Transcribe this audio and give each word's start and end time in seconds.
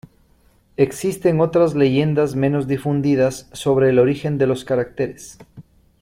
Existen 0.77 1.41
otras 1.41 1.75
leyendas 1.75 2.33
menos 2.35 2.67
difundidas 2.67 3.47
sobre 3.53 3.89
el 3.89 3.99
origen 3.99 4.39
de 4.39 4.47
los 4.47 4.65
caracteres. 4.65 5.37